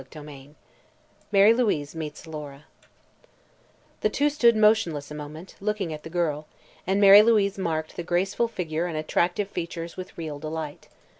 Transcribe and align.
CHAPTER 0.01 0.23
VIII 0.23 0.55
MARY 1.31 1.53
LOUISE 1.53 1.93
MEETS 1.95 2.25
ALORA 2.25 2.65
The 3.99 4.09
two 4.09 4.31
stood 4.31 4.55
motionless 4.55 5.11
a 5.11 5.13
moment, 5.13 5.53
looking 5.61 5.93
at 5.93 6.01
the 6.01 6.09
girl, 6.09 6.47
and 6.87 6.99
Mary 6.99 7.21
Louise 7.21 7.59
marked 7.59 7.95
the 7.97 8.01
graceful 8.01 8.47
figure 8.47 8.87
and 8.87 8.97
attractive 8.97 9.47
features 9.47 9.97
with 9.97 10.17
real 10.17 10.39
delight. 10.39 10.87